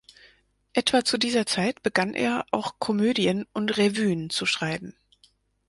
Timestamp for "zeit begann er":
1.45-2.47